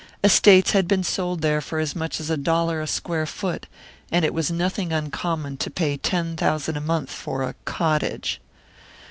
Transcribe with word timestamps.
Estates 0.23 0.71
had 0.71 0.87
been 0.87 1.03
sold 1.03 1.41
there 1.43 1.61
for 1.61 1.77
as 1.77 1.95
much 1.95 2.19
as 2.19 2.31
a 2.31 2.35
dollar 2.35 2.81
a 2.81 2.87
square 2.87 3.27
foot, 3.27 3.67
and 4.11 4.25
it 4.25 4.33
was 4.33 4.49
nothing 4.49 4.91
uncommon 4.91 5.57
to 5.57 5.69
pay 5.69 5.95
ten 5.95 6.35
thousand 6.35 6.75
a 6.75 6.81
month 6.81 7.11
for 7.11 7.43
a 7.43 7.53
"cottage." 7.65 8.41